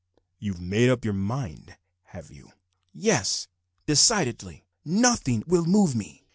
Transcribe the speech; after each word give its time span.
you 0.39 0.53
have 0.53 0.61
made 0.63 0.89
up 0.89 1.05
your 1.05 1.13
mind, 1.13 1.77
have 2.05 2.31
you?" 2.31 2.51
"Yes, 2.91 3.47
decidedly. 3.85 4.65
Nothing 4.83 5.43
will 5.45 5.65
move 5.65 5.93
me. 5.95 6.25